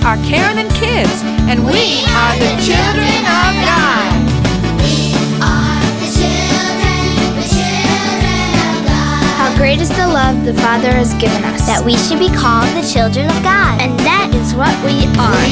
are 0.00 0.16
Karen 0.24 0.58
and 0.58 0.70
Kids, 0.72 1.22
and 1.46 1.64
we 1.64 2.02
are 2.08 2.34
the 2.40 2.52
children 2.64 3.22
of 3.28 3.52
God. 3.60 4.10
we 4.80 5.12
are 5.38 5.52
are 5.52 5.84
the 6.00 6.08
the 6.08 6.10
children 6.16 7.06
children 7.46 8.50
of 8.72 8.76
God. 8.88 9.22
How 9.36 9.54
great 9.56 9.80
is 9.80 9.90
the 9.90 10.08
love 10.08 10.44
the 10.44 10.54
Father 10.54 10.90
has 10.90 11.12
given 11.20 11.44
us, 11.44 11.66
that 11.66 11.84
we 11.84 11.96
should 11.96 12.18
be 12.18 12.32
called 12.32 12.68
the 12.74 12.82
children 12.88 13.26
of 13.28 13.38
God. 13.44 13.80
and 13.80 13.92
that 14.00 14.32
is 14.34 14.54
what 14.54 14.74
we 14.82 15.06
are. 15.20 15.46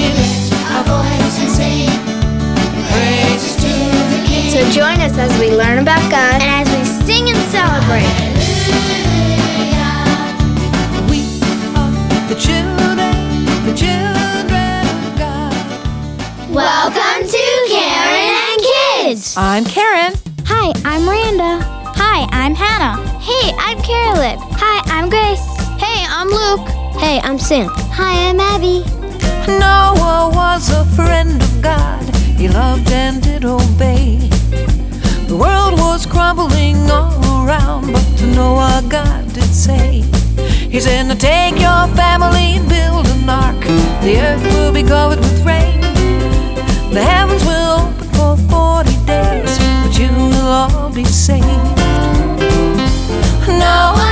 So 4.50 4.58
join 4.72 4.98
us 5.00 5.16
as 5.16 5.30
we 5.38 5.50
learn 5.54 5.78
about 5.78 6.02
God 6.10 6.42
And 6.42 6.50
as 6.50 6.66
we 6.74 6.82
sing 7.06 7.30
and 7.30 7.38
celebrate, 7.54 8.10
I'm 19.36 19.64
Karen. 19.64 20.14
Hi, 20.46 20.72
I'm 20.84 21.08
Randa. 21.08 21.64
Hi, 21.94 22.26
I'm 22.32 22.54
Hannah. 22.54 23.00
Hey, 23.20 23.52
I'm 23.58 23.80
Carolyn. 23.82 24.38
Hi, 24.58 24.82
I'm 24.86 25.08
Grace. 25.08 25.46
Hey, 25.78 26.04
I'm 26.08 26.28
Luke. 26.28 26.66
Hey, 26.98 27.20
I'm 27.22 27.38
Sam. 27.38 27.68
Hi, 27.92 28.28
I'm 28.28 28.40
Abby. 28.40 28.82
Noah 29.46 30.30
was 30.34 30.70
a 30.70 30.84
friend 30.96 31.40
of 31.40 31.62
God. 31.62 32.02
He 32.14 32.48
loved 32.48 32.90
and 32.90 33.22
did 33.22 33.44
obey. 33.44 34.18
The 35.28 35.36
world 35.36 35.78
was 35.78 36.06
crumbling 36.06 36.90
all 36.90 37.46
around, 37.46 37.92
but 37.92 38.18
to 38.18 38.26
Noah 38.26 38.82
God 38.88 39.32
did 39.32 39.44
say, 39.54 40.00
He 40.68 40.80
said, 40.80 41.04
Now 41.04 41.14
take 41.14 41.54
your 41.60 41.86
family 41.94 42.56
and 42.58 42.68
build 42.68 43.06
an 43.06 43.28
ark. 43.28 43.60
The 44.02 44.18
earth 44.20 44.42
will 44.54 44.72
be 44.72 44.82
covered 44.82 45.20
with 45.20 45.46
rain. 45.46 45.80
The 46.92 47.04
heavens 47.04 47.44
will 47.44 47.59
be 51.02 51.08
saved. 51.08 51.46
Noah, 53.48 54.09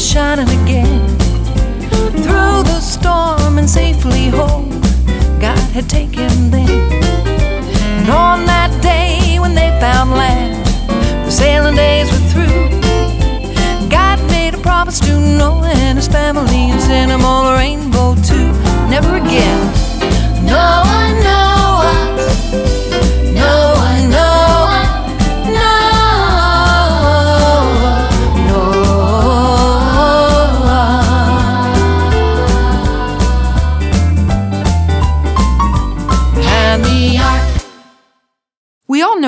sun 0.00 0.38
shining 0.38 0.62
again. 0.62 1.18
Through 2.22 2.62
the 2.64 2.80
storm 2.80 3.58
and 3.58 3.68
safely 3.68 4.28
home, 4.28 4.70
God 5.38 5.58
had 5.72 5.88
taken 5.88 6.50
them. 6.50 6.68
And 6.68 8.08
on 8.08 8.46
that 8.46 8.70
day 8.82 9.38
when 9.38 9.54
they 9.54 9.68
found 9.80 10.12
land, 10.12 10.64
the 11.26 11.30
sailing 11.30 11.76
days 11.76 12.10
were 12.10 12.26
through. 12.32 12.80
God 13.90 14.18
made 14.30 14.54
a 14.54 14.58
promise 14.58 15.00
to 15.00 15.20
Noah 15.20 15.72
and 15.74 15.98
his 15.98 16.08
family 16.08 16.70
and 16.70 16.80
sent 16.80 17.10
them 17.10 17.24
all 17.24 17.46
a 17.48 17.56
rainbow 17.56 18.14
too. 18.22 18.52
Never 18.88 19.16
again. 19.16 19.60
Noah, 20.46 20.84
Noah, 20.84 21.22
Noah, 21.24 21.49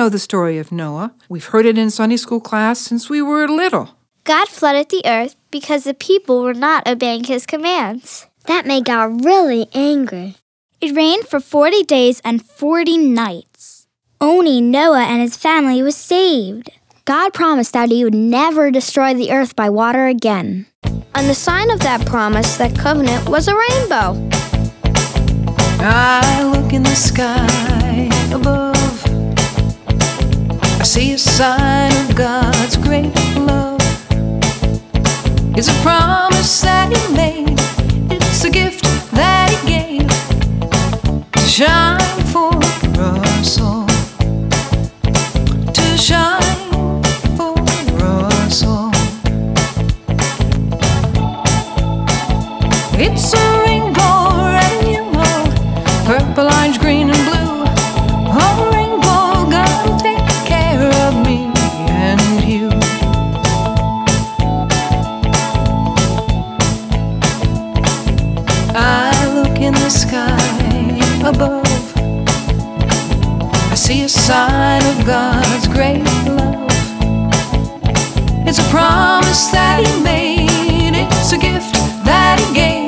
know 0.03 0.09
the 0.09 0.19
story 0.19 0.57
of 0.57 0.69
Noah. 0.69 1.13
We've 1.29 1.45
heard 1.45 1.65
it 1.65 1.77
in 1.77 1.89
Sunday 1.89 2.17
school 2.17 2.41
class 2.41 2.79
since 2.79 3.09
we 3.09 3.21
were 3.21 3.47
little. 3.47 3.95
God 4.25 4.49
flooded 4.49 4.89
the 4.89 5.01
earth 5.05 5.37
because 5.49 5.85
the 5.85 5.93
people 5.93 6.43
were 6.43 6.53
not 6.53 6.85
obeying 6.85 7.23
his 7.23 7.45
commands. 7.45 8.27
That 8.47 8.65
made 8.65 8.83
God 8.83 9.23
really 9.23 9.69
angry. 9.73 10.35
It 10.81 10.93
rained 10.93 11.29
for 11.29 11.39
40 11.39 11.83
days 11.83 12.19
and 12.25 12.45
40 12.45 12.97
nights. 12.97 13.87
Only 14.19 14.59
Noah 14.59 15.05
and 15.05 15.21
his 15.21 15.37
family 15.37 15.81
was 15.81 15.95
saved. 15.95 16.69
God 17.05 17.33
promised 17.33 17.71
that 17.71 17.89
He 17.89 18.03
would 18.03 18.15
never 18.15 18.71
destroy 18.71 19.13
the 19.13 19.31
earth 19.31 19.55
by 19.55 19.69
water 19.69 20.07
again. 20.07 20.65
And 21.15 21.29
the 21.29 21.35
sign 21.35 21.69
of 21.69 21.79
that 21.79 22.05
promise, 22.05 22.57
that 22.57 22.77
covenant, 22.77 23.29
was 23.29 23.47
a 23.47 23.55
rainbow. 23.55 24.29
I 25.79 26.43
look 26.43 26.73
in 26.73 26.83
the 26.83 26.95
sky 26.95 28.09
above. 28.33 28.62
See 30.93 31.13
a 31.13 31.17
sign 31.17 31.91
of 32.05 32.15
God's 32.15 32.77
great 32.77 33.15
love. 33.35 33.81
It's 35.57 35.67
a 35.67 35.81
promise 35.81 36.61
that 36.61 36.95
He 36.95 37.15
made, 37.15 37.59
it's 38.11 38.43
a 38.43 38.51
gift 38.51 38.82
in 69.63 69.73
the 69.73 69.89
sky 69.89 70.37
above. 71.25 71.63
I 73.71 73.75
see 73.75 74.03
a 74.03 74.09
sign 74.09 74.81
of 74.85 75.05
God's 75.05 75.67
great 75.67 76.03
love. 76.25 76.67
It's 78.45 78.59
a 78.59 78.69
promise 78.69 79.47
that 79.51 79.87
He 79.87 80.03
made, 80.03 80.95
it's 80.95 81.31
a 81.31 81.37
gift 81.37 81.73
that 82.03 82.39
He 82.39 82.53
gave 82.53 82.82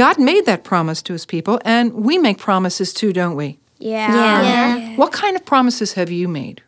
God 0.00 0.18
made 0.18 0.46
that 0.46 0.64
promise 0.64 1.02
to 1.02 1.12
his 1.12 1.26
people, 1.26 1.60
and 1.62 1.92
we 1.92 2.16
make 2.16 2.38
promises 2.38 2.94
too, 2.94 3.12
don't 3.12 3.36
we? 3.36 3.58
Yeah. 3.76 4.42
Yeah. 4.42 4.96
What 4.96 5.12
kind 5.12 5.36
of 5.36 5.44
promises 5.44 5.92
have 5.92 6.10
you 6.10 6.26
made? 6.26 6.62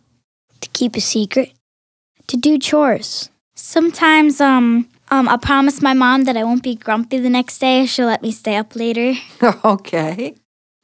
To 0.61 0.69
keep 0.75 0.97
a 0.97 1.01
secret. 1.01 1.55
To 2.27 2.37
do 2.37 2.59
chores. 2.59 3.31
Sometimes 3.55 4.39
um 4.39 4.87
um 5.11 5.31
I'll 5.31 5.39
promise 5.39 5.81
my 5.81 5.95
mom 5.95 6.25
that 6.25 6.37
I 6.37 6.45
won't 6.45 6.63
be 6.63 6.75
grumpy 6.75 7.19
the 7.21 7.31
next 7.31 7.57
day. 7.57 7.87
She'll 7.87 8.07
let 8.07 8.21
me 8.21 8.33
stay 8.33 8.57
up 8.57 8.77
later. 8.77 9.15
okay. 9.65 10.35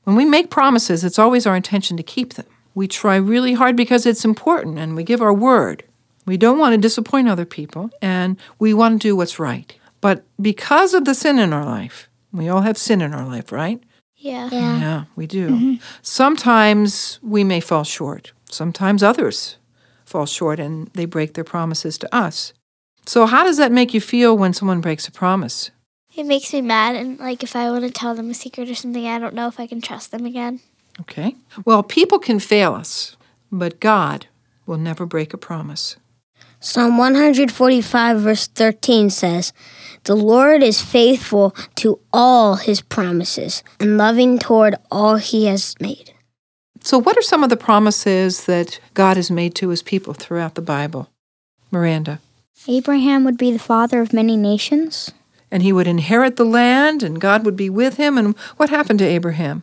When 0.04 0.16
we 0.16 0.24
make 0.24 0.48
promises, 0.48 1.04
it's 1.04 1.18
always 1.18 1.46
our 1.46 1.54
intention 1.54 1.98
to 1.98 2.02
keep 2.02 2.32
them. 2.32 2.46
We 2.74 2.88
try 2.88 3.16
really 3.16 3.52
hard 3.52 3.76
because 3.76 4.06
it's 4.06 4.24
important 4.24 4.78
and 4.78 4.96
we 4.96 5.04
give 5.04 5.20
our 5.20 5.34
word. 5.34 5.84
We 6.24 6.38
don't 6.38 6.58
want 6.58 6.72
to 6.72 6.78
disappoint 6.78 7.28
other 7.28 7.44
people 7.44 7.90
and 8.00 8.38
we 8.58 8.72
want 8.72 9.02
to 9.02 9.08
do 9.08 9.16
what's 9.16 9.38
right. 9.38 9.74
But 10.00 10.24
because 10.40 10.94
of 10.94 11.04
the 11.04 11.14
sin 11.14 11.38
in 11.38 11.52
our 11.52 11.66
life, 11.66 12.07
we 12.32 12.48
all 12.48 12.62
have 12.62 12.78
sin 12.78 13.00
in 13.00 13.14
our 13.14 13.26
life, 13.26 13.52
right? 13.52 13.82
Yeah. 14.16 14.48
Yeah. 14.50 14.80
Yeah, 14.80 15.04
we 15.16 15.26
do. 15.26 15.50
Mm-hmm. 15.50 15.74
Sometimes 16.02 17.20
we 17.22 17.44
may 17.44 17.60
fall 17.60 17.84
short. 17.84 18.32
Sometimes 18.50 19.02
others 19.02 19.56
fall 20.04 20.26
short 20.26 20.58
and 20.58 20.88
they 20.94 21.04
break 21.04 21.34
their 21.34 21.44
promises 21.44 21.98
to 21.98 22.14
us. 22.14 22.52
So, 23.06 23.26
how 23.26 23.44
does 23.44 23.56
that 23.58 23.72
make 23.72 23.94
you 23.94 24.00
feel 24.00 24.36
when 24.36 24.52
someone 24.52 24.80
breaks 24.80 25.06
a 25.06 25.12
promise? 25.12 25.70
It 26.16 26.26
makes 26.26 26.52
me 26.52 26.60
mad 26.62 26.96
and 26.96 27.18
like 27.20 27.42
if 27.42 27.54
I 27.54 27.70
want 27.70 27.84
to 27.84 27.90
tell 27.90 28.14
them 28.14 28.30
a 28.30 28.34
secret 28.34 28.68
or 28.68 28.74
something, 28.74 29.06
I 29.06 29.18
don't 29.18 29.34
know 29.34 29.46
if 29.46 29.60
I 29.60 29.66
can 29.66 29.80
trust 29.80 30.10
them 30.10 30.26
again. 30.26 30.60
Okay. 31.00 31.36
Well, 31.64 31.82
people 31.82 32.18
can 32.18 32.40
fail 32.40 32.74
us, 32.74 33.16
but 33.52 33.78
God 33.78 34.26
will 34.66 34.78
never 34.78 35.06
break 35.06 35.32
a 35.32 35.38
promise. 35.38 35.96
Psalm 36.60 36.98
145, 36.98 38.20
verse 38.20 38.48
13 38.48 39.10
says, 39.10 39.52
The 40.04 40.16
Lord 40.16 40.62
is 40.62 40.82
faithful 40.82 41.54
to 41.76 42.00
all 42.12 42.56
his 42.56 42.80
promises 42.80 43.62
and 43.78 43.96
loving 43.96 44.40
toward 44.40 44.74
all 44.90 45.16
he 45.16 45.46
has 45.46 45.76
made. 45.80 46.12
So, 46.82 46.98
what 46.98 47.16
are 47.16 47.22
some 47.22 47.44
of 47.44 47.50
the 47.50 47.56
promises 47.56 48.46
that 48.46 48.80
God 48.94 49.16
has 49.16 49.30
made 49.30 49.54
to 49.56 49.68
his 49.68 49.82
people 49.82 50.14
throughout 50.14 50.56
the 50.56 50.62
Bible? 50.62 51.10
Miranda. 51.70 52.20
Abraham 52.66 53.24
would 53.24 53.38
be 53.38 53.52
the 53.52 53.58
father 53.58 54.00
of 54.00 54.12
many 54.12 54.36
nations. 54.36 55.12
And 55.50 55.62
he 55.62 55.72
would 55.72 55.86
inherit 55.86 56.36
the 56.36 56.44
land, 56.44 57.02
and 57.02 57.20
God 57.20 57.44
would 57.44 57.56
be 57.56 57.70
with 57.70 57.96
him. 57.96 58.18
And 58.18 58.36
what 58.56 58.70
happened 58.70 58.98
to 58.98 59.04
Abraham? 59.04 59.62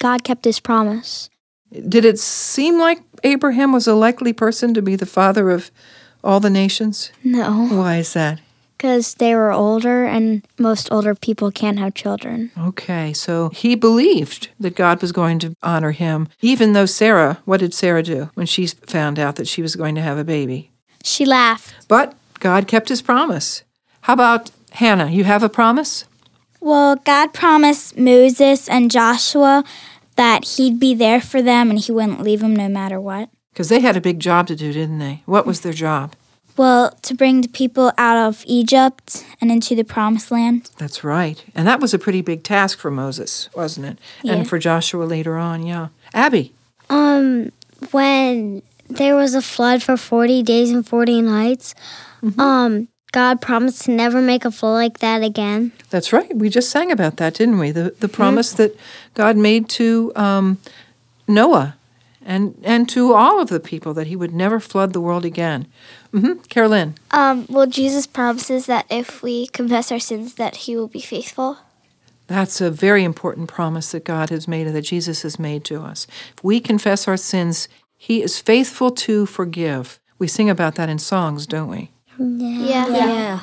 God 0.00 0.24
kept 0.24 0.44
his 0.44 0.58
promise. 0.58 1.28
Did 1.70 2.04
it 2.04 2.18
seem 2.18 2.78
like 2.78 3.00
Abraham 3.24 3.72
was 3.72 3.86
a 3.86 3.94
likely 3.94 4.32
person 4.32 4.74
to 4.74 4.82
be 4.82 4.96
the 4.96 5.06
father 5.06 5.50
of 5.50 5.70
all 6.22 6.40
the 6.40 6.50
nations? 6.50 7.10
No, 7.24 7.66
Why 7.68 7.96
is 7.98 8.12
that? 8.14 8.40
because 8.76 9.14
they 9.14 9.34
were 9.34 9.50
older, 9.50 10.04
and 10.04 10.46
most 10.56 10.90
older 10.92 11.12
people 11.12 11.50
can't 11.50 11.80
have 11.80 11.94
children. 11.94 12.52
Okay, 12.56 13.12
so 13.12 13.48
he 13.48 13.74
believed 13.74 14.50
that 14.60 14.76
God 14.76 15.02
was 15.02 15.10
going 15.10 15.40
to 15.40 15.52
honor 15.64 15.90
him, 15.90 16.28
even 16.40 16.74
though 16.74 16.86
Sarah, 16.86 17.40
what 17.44 17.58
did 17.58 17.74
Sarah 17.74 18.04
do 18.04 18.30
when 18.34 18.46
she 18.46 18.68
found 18.68 19.18
out 19.18 19.34
that 19.34 19.48
she 19.48 19.62
was 19.62 19.74
going 19.74 19.96
to 19.96 20.00
have 20.00 20.16
a 20.16 20.22
baby? 20.22 20.70
She 21.02 21.24
laughed. 21.26 21.74
But 21.88 22.14
God 22.38 22.68
kept 22.68 22.88
his 22.88 23.02
promise. 23.02 23.64
How 24.02 24.12
about 24.12 24.52
Hannah? 24.74 25.10
You 25.10 25.24
have 25.24 25.42
a 25.42 25.48
promise? 25.48 26.04
Well, 26.60 26.94
God 26.96 27.32
promised 27.32 27.98
Moses 27.98 28.68
and 28.68 28.92
Joshua 28.92 29.64
that 30.14 30.56
he'd 30.56 30.78
be 30.78 30.94
there 30.94 31.20
for 31.20 31.42
them 31.42 31.70
and 31.70 31.80
he 31.80 31.90
wouldn't 31.90 32.22
leave 32.22 32.40
them 32.40 32.54
no 32.54 32.68
matter 32.68 33.00
what. 33.00 33.28
Because 33.58 33.70
they 33.70 33.80
had 33.80 33.96
a 33.96 34.00
big 34.00 34.20
job 34.20 34.46
to 34.46 34.54
do, 34.54 34.72
didn't 34.72 35.00
they? 35.00 35.24
What 35.26 35.44
was 35.44 35.62
their 35.62 35.72
job? 35.72 36.14
Well, 36.56 36.92
to 37.02 37.12
bring 37.12 37.40
the 37.40 37.48
people 37.48 37.90
out 37.98 38.16
of 38.16 38.44
Egypt 38.46 39.26
and 39.40 39.50
into 39.50 39.74
the 39.74 39.82
promised 39.82 40.30
land. 40.30 40.70
That's 40.78 41.02
right. 41.02 41.44
And 41.56 41.66
that 41.66 41.80
was 41.80 41.92
a 41.92 41.98
pretty 41.98 42.22
big 42.22 42.44
task 42.44 42.78
for 42.78 42.88
Moses, 42.88 43.48
wasn't 43.56 43.86
it? 43.86 43.98
Yeah. 44.22 44.34
And 44.34 44.48
for 44.48 44.60
Joshua 44.60 45.02
later 45.02 45.36
on, 45.36 45.66
yeah. 45.66 45.88
Abby, 46.14 46.52
Um, 46.88 47.50
when 47.90 48.62
there 48.88 49.16
was 49.16 49.34
a 49.34 49.42
flood 49.42 49.82
for 49.82 49.96
40 49.96 50.44
days 50.44 50.70
and 50.70 50.86
40 50.86 51.20
nights, 51.22 51.74
um, 52.38 52.86
God 53.10 53.40
promised 53.40 53.86
to 53.86 53.90
never 53.90 54.22
make 54.22 54.44
a 54.44 54.52
flood 54.52 54.74
like 54.74 54.98
that 55.00 55.24
again. 55.24 55.72
that's 55.90 56.12
right. 56.12 56.32
We 56.32 56.48
just 56.48 56.70
sang 56.70 56.92
about 56.92 57.16
that, 57.16 57.34
didn't 57.34 57.58
we? 57.58 57.72
The, 57.72 57.92
the 57.98 58.08
promise 58.08 58.52
that 58.52 58.78
God 59.14 59.36
made 59.36 59.68
to 59.70 60.12
um, 60.14 60.58
Noah 61.26 61.74
and, 62.28 62.54
and 62.62 62.88
to 62.90 63.14
all 63.14 63.40
of 63.40 63.48
the 63.48 63.58
people 63.58 63.94
that 63.94 64.06
he 64.06 64.14
would 64.14 64.34
never 64.34 64.60
flood 64.60 64.92
the 64.92 65.00
world 65.00 65.24
again. 65.24 65.66
hmm 66.12 66.34
Carolyn. 66.50 66.94
Um, 67.10 67.46
well, 67.48 67.66
Jesus 67.66 68.06
promises 68.06 68.66
that 68.66 68.86
if 68.90 69.22
we 69.22 69.46
confess 69.46 69.90
our 69.90 69.98
sins, 69.98 70.34
that 70.34 70.56
he 70.56 70.76
will 70.76 70.88
be 70.88 71.00
faithful. 71.00 71.58
That's 72.26 72.60
a 72.60 72.70
very 72.70 73.04
important 73.04 73.48
promise 73.48 73.92
that 73.92 74.04
God 74.04 74.28
has 74.28 74.46
made 74.46 74.66
and 74.66 74.76
that 74.76 74.82
Jesus 74.82 75.22
has 75.22 75.38
made 75.38 75.64
to 75.64 75.80
us. 75.80 76.06
If 76.36 76.44
we 76.44 76.60
confess 76.60 77.08
our 77.08 77.16
sins, 77.16 77.68
He 77.96 78.22
is 78.22 78.38
faithful 78.38 78.90
to 78.90 79.24
forgive. 79.24 79.98
We 80.18 80.28
sing 80.28 80.50
about 80.50 80.74
that 80.74 80.90
in 80.90 80.98
songs, 80.98 81.46
don't 81.46 81.70
we? 81.70 81.90
Yeah. 82.18 82.88
Yeah. 82.88 83.40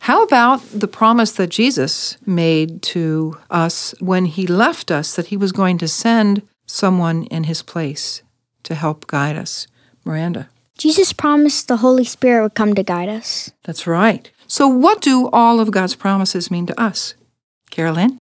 How 0.00 0.22
about 0.22 0.60
the 0.72 0.88
promise 0.88 1.32
that 1.32 1.48
Jesus 1.48 2.18
made 2.26 2.82
to 2.82 3.38
us 3.48 3.94
when 3.98 4.26
He 4.26 4.46
left 4.46 4.90
us 4.90 5.16
that 5.16 5.28
He 5.28 5.38
was 5.38 5.52
going 5.52 5.78
to 5.78 5.88
send 5.88 6.42
someone 6.66 7.24
in 7.24 7.44
His 7.44 7.62
place 7.62 8.22
to 8.62 8.74
help 8.74 9.06
guide 9.06 9.36
us? 9.36 9.66
Miranda. 10.04 10.48
Jesus 10.78 11.12
promised 11.12 11.68
the 11.68 11.78
Holy 11.78 12.04
Spirit 12.04 12.42
would 12.42 12.54
come 12.54 12.74
to 12.74 12.82
guide 12.82 13.08
us. 13.08 13.52
That's 13.64 13.86
right. 13.86 14.30
So, 14.46 14.66
what 14.66 15.00
do 15.00 15.28
all 15.32 15.60
of 15.60 15.70
God's 15.70 15.94
promises 15.94 16.50
mean 16.50 16.66
to 16.66 16.80
us? 16.80 17.14
Carolyn? 17.70 18.18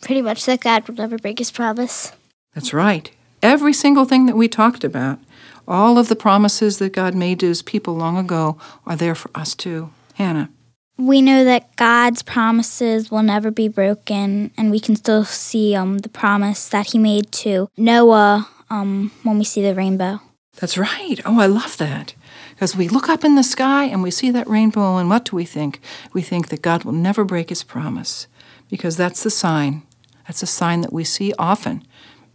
Pretty 0.00 0.22
much 0.22 0.44
that 0.46 0.60
God 0.60 0.86
will 0.86 0.94
never 0.94 1.18
break 1.18 1.38
his 1.38 1.50
promise. 1.50 2.12
That's 2.54 2.72
right. 2.72 3.10
Every 3.42 3.72
single 3.72 4.04
thing 4.04 4.26
that 4.26 4.36
we 4.36 4.48
talked 4.48 4.84
about, 4.84 5.18
all 5.66 5.98
of 5.98 6.08
the 6.08 6.16
promises 6.16 6.78
that 6.78 6.92
God 6.92 7.14
made 7.14 7.40
to 7.40 7.46
his 7.48 7.62
people 7.62 7.94
long 7.94 8.16
ago 8.16 8.58
are 8.86 8.96
there 8.96 9.14
for 9.14 9.30
us 9.34 9.54
too. 9.54 9.90
Hannah. 10.14 10.50
We 10.96 11.22
know 11.22 11.44
that 11.44 11.74
God's 11.76 12.22
promises 12.22 13.10
will 13.10 13.22
never 13.22 13.50
be 13.50 13.66
broken, 13.66 14.52
and 14.56 14.70
we 14.70 14.78
can 14.78 14.94
still 14.94 15.24
see 15.24 15.74
um, 15.74 15.98
the 15.98 16.08
promise 16.08 16.68
that 16.68 16.88
he 16.92 16.98
made 16.98 17.32
to 17.32 17.68
Noah 17.76 18.48
um, 18.70 19.10
when 19.24 19.38
we 19.38 19.44
see 19.44 19.60
the 19.62 19.74
rainbow. 19.74 20.20
That's 20.56 20.78
right. 20.78 21.20
Oh, 21.24 21.40
I 21.40 21.46
love 21.46 21.76
that. 21.78 22.14
Because 22.50 22.76
we 22.76 22.88
look 22.88 23.08
up 23.08 23.24
in 23.24 23.34
the 23.34 23.42
sky 23.42 23.84
and 23.84 24.02
we 24.02 24.12
see 24.12 24.30
that 24.30 24.48
rainbow, 24.48 24.96
and 24.96 25.08
what 25.08 25.24
do 25.24 25.34
we 25.34 25.44
think? 25.44 25.80
We 26.12 26.22
think 26.22 26.48
that 26.48 26.62
God 26.62 26.84
will 26.84 26.92
never 26.92 27.24
break 27.24 27.48
his 27.48 27.64
promise 27.64 28.28
because 28.70 28.96
that's 28.96 29.24
the 29.24 29.30
sign. 29.30 29.82
That's 30.28 30.42
a 30.44 30.46
sign 30.46 30.82
that 30.82 30.92
we 30.92 31.02
see 31.02 31.34
often. 31.38 31.82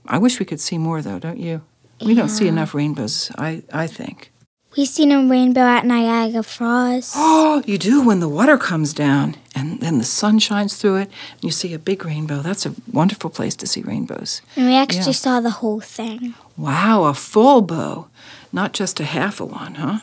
I 0.05 0.17
wish 0.17 0.39
we 0.39 0.45
could 0.45 0.59
see 0.59 0.77
more, 0.77 1.01
though, 1.01 1.19
don't 1.19 1.39
you? 1.39 1.61
We 2.05 2.13
don't 2.13 2.29
see 2.29 2.47
enough 2.47 2.73
rainbows, 2.73 3.31
I, 3.37 3.63
I 3.73 3.87
think. 3.87 4.31
We 4.77 4.85
seen 4.85 5.11
a 5.11 5.27
rainbow 5.27 5.61
at 5.61 5.85
Niagara 5.85 6.43
Falls. 6.43 7.13
Oh, 7.51 7.63
you 7.65 7.77
do 7.77 8.01
when 8.05 8.19
the 8.19 8.29
water 8.29 8.57
comes 8.57 8.93
down 8.93 9.35
and 9.55 9.79
then 9.79 9.97
the 9.97 10.03
sun 10.03 10.37
shines 10.39 10.75
through 10.77 10.97
it 10.97 11.09
and 11.33 11.43
you 11.43 11.51
see 11.51 11.73
a 11.73 11.79
big 11.79 12.05
rainbow. 12.05 12.41
That's 12.41 12.65
a 12.65 12.75
wonderful 12.91 13.29
place 13.31 13.55
to 13.57 13.67
see 13.67 13.81
rainbows. 13.81 14.41
And 14.55 14.67
we 14.67 14.75
actually 14.75 15.13
Yeah. 15.17 15.23
saw 15.25 15.41
the 15.41 15.49
whole 15.61 15.79
thing. 15.81 16.35
Wow, 16.55 17.05
a 17.05 17.13
full 17.15 17.61
bow, 17.61 18.07
not 18.53 18.73
just 18.73 18.99
a 18.99 19.03
half 19.05 19.39
a 19.41 19.45
one, 19.45 19.75
huh? 19.75 19.99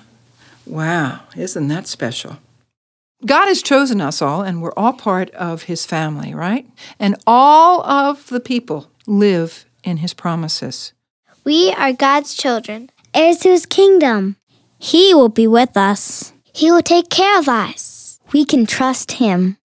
Wow, 0.66 1.20
isn't 1.36 1.68
that 1.68 1.86
special? 1.86 2.38
God 3.24 3.46
has 3.46 3.62
chosen 3.62 4.00
us 4.00 4.20
all, 4.20 4.42
and 4.42 4.60
we're 4.60 4.74
all 4.76 4.92
part 4.92 5.30
of 5.30 5.62
His 5.64 5.86
family, 5.86 6.34
right? 6.34 6.66
And 6.98 7.14
all 7.26 7.82
of 7.86 8.26
the 8.28 8.40
people 8.40 8.88
live 9.06 9.64
in 9.84 9.98
His 9.98 10.12
promises. 10.12 10.92
We 11.44 11.72
are 11.78 11.92
God's 11.92 12.34
children. 12.34 12.90
Heirs 13.14 13.38
to 13.38 13.48
his 13.50 13.64
kingdom. 13.64 14.36
He 14.78 15.14
will 15.14 15.28
be 15.28 15.46
with 15.46 15.76
us. 15.76 16.32
He 16.54 16.70
will 16.70 16.82
take 16.82 17.10
care 17.10 17.38
of 17.38 17.48
us. 17.48 18.20
We 18.32 18.44
can 18.44 18.66
trust 18.66 19.12
Him. 19.12 19.58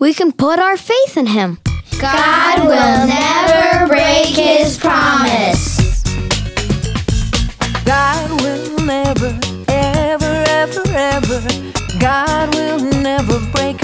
We 0.00 0.14
can 0.14 0.30
put 0.30 0.60
our 0.60 0.76
faith 0.76 1.16
in 1.16 1.26
him. 1.26 1.58
God 2.00 2.60
will 2.60 3.06
never 3.08 3.88
break 3.88 4.26
his 4.26 4.78
promise. 4.78 6.04
God 7.84 8.30
will 8.42 8.78
never, 8.86 9.36
ever, 9.66 10.44
ever, 10.46 10.82
ever. 10.86 11.40
God 11.98 12.54
will 12.54 12.78
never 13.02 13.40
break 13.50 13.82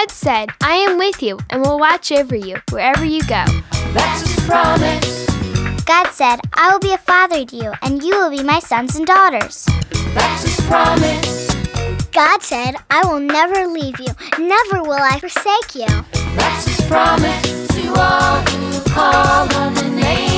God 0.00 0.10
said, 0.12 0.48
I 0.62 0.76
am 0.76 0.96
with 0.96 1.22
you 1.22 1.38
and 1.50 1.60
will 1.60 1.78
watch 1.78 2.10
over 2.10 2.34
you 2.34 2.56
wherever 2.70 3.04
you 3.04 3.20
go. 3.24 3.44
That's 3.92 4.22
His 4.22 4.46
promise. 4.46 5.26
God 5.84 6.06
said, 6.12 6.40
I 6.54 6.72
will 6.72 6.78
be 6.78 6.94
a 6.94 6.96
father 6.96 7.44
to 7.44 7.54
you, 7.54 7.72
and 7.82 8.02
you 8.02 8.16
will 8.16 8.30
be 8.30 8.42
my 8.42 8.60
sons 8.60 8.96
and 8.96 9.06
daughters. 9.06 9.66
That's 10.14 10.42
His 10.44 10.66
promise. 10.66 11.52
God 12.12 12.42
said, 12.42 12.76
I 12.88 13.04
will 13.04 13.20
never 13.20 13.66
leave 13.66 14.00
you, 14.00 14.08
never 14.38 14.82
will 14.82 15.02
I 15.02 15.20
forsake 15.20 15.74
you. 15.74 15.86
That's 16.34 16.64
His 16.66 16.86
promise 16.88 17.68
to 17.68 17.92
all 18.00 18.40
who 18.40 18.80
call 18.94 19.54
on 19.54 19.74
the 19.74 19.90
name 19.90 20.29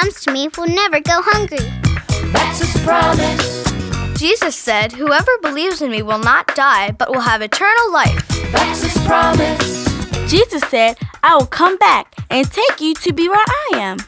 comes 0.00 0.20
to 0.22 0.32
me 0.32 0.48
will 0.56 0.66
never 0.66 1.00
go 1.00 1.20
hungry. 1.22 1.58
That's 2.32 2.60
His 2.60 2.82
promise. 2.82 4.18
Jesus 4.18 4.56
said, 4.56 4.92
Whoever 4.92 5.30
believes 5.42 5.82
in 5.82 5.90
me 5.90 6.02
will 6.02 6.18
not 6.18 6.54
die, 6.54 6.92
but 6.92 7.10
will 7.10 7.20
have 7.20 7.42
eternal 7.42 7.92
life. 7.92 8.26
That's 8.52 8.82
His 8.82 9.06
promise. 9.06 10.30
Jesus 10.30 10.62
said, 10.68 10.96
I 11.22 11.36
will 11.36 11.46
come 11.46 11.76
back 11.76 12.14
and 12.30 12.50
take 12.50 12.80
you 12.80 12.94
to 12.94 13.12
be 13.12 13.28
where 13.28 13.44
I 13.46 13.70
am. 13.74 13.98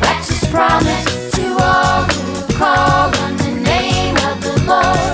That's 0.00 0.28
His 0.28 0.50
promise 0.50 1.32
to 1.32 1.56
all 1.60 2.02
who 2.04 2.58
call 2.58 3.16
on 3.24 3.36
the 3.36 3.60
name 3.64 4.16
of 4.16 4.42
the 4.42 4.62
Lord. 4.66 5.05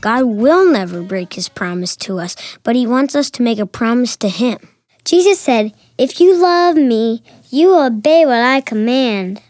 God 0.00 0.24
will 0.24 0.70
never 0.70 1.02
break 1.02 1.34
his 1.34 1.48
promise 1.48 1.94
to 1.96 2.18
us, 2.18 2.36
but 2.62 2.76
he 2.76 2.86
wants 2.86 3.14
us 3.14 3.30
to 3.32 3.42
make 3.42 3.58
a 3.58 3.66
promise 3.66 4.16
to 4.18 4.28
him. 4.28 4.58
Jesus 5.04 5.38
said, 5.38 5.74
If 5.98 6.20
you 6.20 6.36
love 6.36 6.76
me, 6.76 7.22
you 7.50 7.68
will 7.68 7.86
obey 7.86 8.24
what 8.24 8.40
I 8.40 8.60
command. 8.60 9.42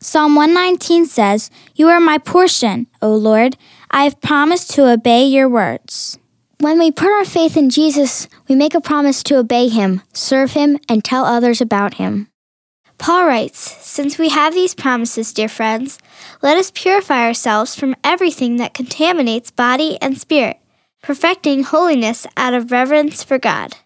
Psalm 0.00 0.34
119 0.34 1.06
says, 1.06 1.50
You 1.74 1.88
are 1.88 2.00
my 2.00 2.18
portion, 2.18 2.86
O 3.00 3.14
Lord. 3.14 3.56
I 3.90 4.04
have 4.04 4.20
promised 4.20 4.70
to 4.72 4.90
obey 4.90 5.24
your 5.24 5.48
words. 5.48 6.18
When 6.58 6.78
we 6.78 6.90
put 6.90 7.10
our 7.10 7.24
faith 7.24 7.56
in 7.56 7.70
Jesus, 7.70 8.28
we 8.48 8.54
make 8.54 8.74
a 8.74 8.80
promise 8.80 9.22
to 9.24 9.36
obey 9.36 9.68
him, 9.68 10.02
serve 10.12 10.52
him, 10.52 10.78
and 10.88 11.04
tell 11.04 11.24
others 11.24 11.60
about 11.60 11.94
him. 11.94 12.28
Paul 12.98 13.26
writes, 13.26 13.58
Since 13.84 14.18
we 14.18 14.30
have 14.30 14.54
these 14.54 14.74
promises, 14.74 15.32
dear 15.32 15.48
friends, 15.48 15.98
let 16.42 16.56
us 16.56 16.70
purify 16.74 17.24
ourselves 17.26 17.74
from 17.74 17.96
everything 18.02 18.56
that 18.56 18.74
contaminates 18.74 19.50
body 19.50 19.98
and 20.00 20.18
spirit, 20.18 20.58
perfecting 21.02 21.62
holiness 21.62 22.26
out 22.36 22.54
of 22.54 22.72
reverence 22.72 23.22
for 23.22 23.38
God. 23.38 23.76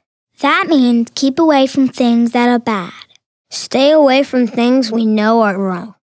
That 0.41 0.67
means 0.69 1.11
keep 1.15 1.39
away 1.39 1.67
from 1.67 1.89
things 1.89 2.33
that 2.33 2.49
are 2.49 2.59
bad. 2.59 2.93
Stay 3.51 3.91
away 3.91 4.23
from 4.23 4.47
things 4.47 4.93
we 4.93 5.05
know 5.05 5.43
are 5.43 5.59
wrong. 5.59 5.97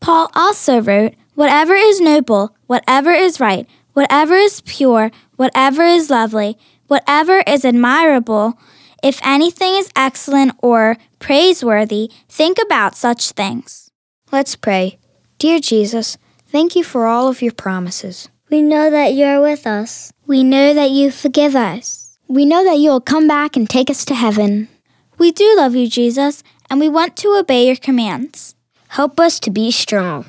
Paul 0.00 0.30
also 0.34 0.80
wrote, 0.80 1.14
Whatever 1.34 1.74
is 1.74 2.00
noble, 2.00 2.56
whatever 2.66 3.10
is 3.10 3.38
right, 3.40 3.66
whatever 3.92 4.34
is 4.34 4.60
pure, 4.62 5.10
whatever 5.36 5.82
is 5.82 6.10
lovely, 6.10 6.58
whatever 6.88 7.42
is 7.46 7.64
admirable, 7.64 8.58
if 9.02 9.20
anything 9.24 9.74
is 9.74 9.90
excellent 9.96 10.52
or 10.62 10.96
praiseworthy, 11.22 12.10
think 12.28 12.58
about 12.60 12.96
such 12.96 13.30
things. 13.30 13.90
Let's 14.30 14.56
pray. 14.56 14.98
Dear 15.38 15.60
Jesus, 15.60 16.18
thank 16.48 16.74
you 16.76 16.84
for 16.84 17.06
all 17.06 17.28
of 17.28 17.40
your 17.40 17.52
promises. 17.52 18.28
We 18.50 18.60
know 18.60 18.90
that 18.90 19.14
you 19.14 19.24
are 19.24 19.40
with 19.40 19.66
us. 19.66 20.12
We 20.26 20.42
know 20.42 20.74
that 20.74 20.90
you 20.90 21.10
forgive 21.10 21.54
us. 21.54 22.18
We 22.28 22.44
know 22.44 22.64
that 22.64 22.78
you 22.78 22.90
will 22.90 23.00
come 23.00 23.28
back 23.28 23.56
and 23.56 23.70
take 23.70 23.88
us 23.88 24.04
to 24.06 24.14
heaven. 24.14 24.68
We 25.16 25.30
do 25.30 25.54
love 25.56 25.76
you, 25.76 25.88
Jesus, 25.88 26.42
and 26.68 26.80
we 26.80 26.88
want 26.88 27.16
to 27.18 27.36
obey 27.38 27.66
your 27.66 27.76
commands. 27.76 28.54
Help 28.88 29.20
us 29.20 29.38
to 29.40 29.50
be 29.50 29.70
strong. 29.70 30.26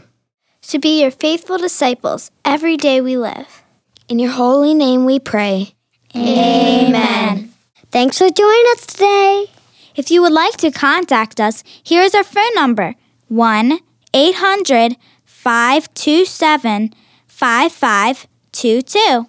To 0.70 0.80
be 0.80 1.02
your 1.02 1.12
faithful 1.12 1.58
disciples 1.58 2.32
every 2.46 2.78
day 2.78 3.02
we 3.02 3.18
live. 3.18 3.64
In 4.08 4.20
your 4.20 4.32
holy 4.32 4.74
name 4.74 5.06
we 5.06 5.20
pray. 5.20 5.74
Amen. 6.16 7.52
Thanks 7.92 8.20
for 8.20 8.30
joining 8.30 8.66
us 8.76 8.86
today. 8.86 9.53
If 9.96 10.10
you 10.10 10.22
would 10.22 10.32
like 10.32 10.58
to 10.58 10.72
contact 10.72 11.40
us, 11.40 11.64
here 11.84 12.02
is 12.02 12.16
our 12.16 12.24
phone 12.24 12.56
number 12.56 12.96
1 13.28 13.78
800 14.14 14.98
527 15.26 16.94
5522. 17.28 19.28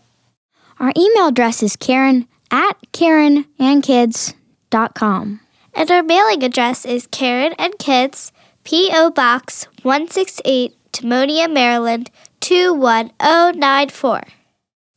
Our 0.81 0.93
email 0.97 1.29
address 1.29 1.63
is 1.63 1.77
Karen 1.77 2.27
at 2.51 2.73
KarenandKids.com. 2.93 5.41
And 5.77 5.91
our 5.91 6.03
mailing 6.03 6.45
address 6.45 6.85
is 6.85 7.09
Karen 7.09 7.55
and 7.59 7.77
Kids, 7.79 8.33
P.O. 8.65 9.11
Box 9.11 9.67
168, 9.83 10.77
Timonium, 10.93 11.53
Maryland 11.53 12.11
21094. 12.41 14.23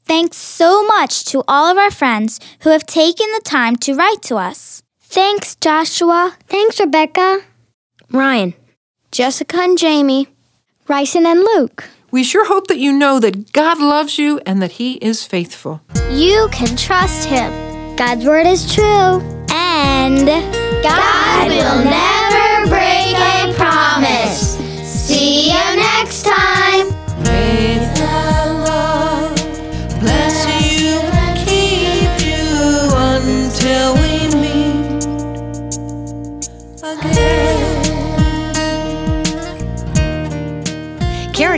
Thanks 0.06 0.38
so 0.38 0.86
much 0.86 1.26
to 1.26 1.44
all 1.48 1.72
of 1.72 1.78
our 1.78 1.92
friends 1.92 2.40
who 2.62 2.70
have 2.70 2.86
taken 2.86 3.28
the 3.34 3.42
time 3.44 3.76
to 3.78 3.94
write 3.94 4.22
to 4.24 4.38
us. 4.38 4.84
Thanks, 5.10 5.56
Joshua. 5.56 6.36
Thanks, 6.48 6.82
Rebecca. 6.82 7.40
Ryan. 8.12 8.54
Jessica 9.12 9.58
and 9.62 9.78
Jamie. 9.78 10.28
Ryson 10.90 11.26
and 11.26 11.40
Luke. 11.40 11.86
We 12.12 12.24
sure 12.26 12.46
hope 12.46 12.68
that 12.68 12.78
you 12.78 12.92
know 12.92 13.18
that 13.22 13.54
God 13.54 13.80
loves 13.80 14.18
you 14.20 14.42
and 14.46 14.62
that 14.62 14.74
He 14.74 14.96
is 14.96 15.24
faithful. 15.26 15.82
You 16.12 16.50
can 16.52 16.76
trust 16.76 17.30
Him. 17.30 17.52
God's 17.96 18.26
word 18.26 18.48
is 18.48 18.74
true. 18.76 19.22
And 19.50 20.28
God 20.84 21.50
will 21.50 21.84
never 21.86 22.47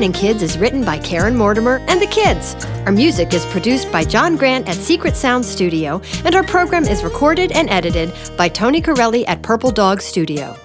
And 0.02 0.14
Kids 0.14 0.42
is 0.42 0.58
written 0.58 0.86
by 0.86 0.98
Karen 0.98 1.36
Mortimer 1.36 1.82
and 1.90 2.02
the 2.02 2.08
kids. 2.08 2.56
Our 2.86 2.92
music 2.92 3.34
is 3.34 3.46
produced 3.48 3.92
by 3.92 4.06
John 4.06 4.38
Grant 4.38 4.70
at 4.70 4.76
Secret 4.76 5.16
Sound 5.16 5.44
Studio, 5.44 6.02
and 6.24 6.36
our 6.36 6.44
program 6.44 6.86
is 6.86 7.04
recorded 7.04 7.52
and 7.52 7.70
edited 7.70 8.14
by 8.38 8.48
Tony 8.48 8.82
Corelli 8.82 9.28
at 9.28 9.42
Purple 9.42 9.72
Dog 9.72 10.02
Studio. 10.02 10.56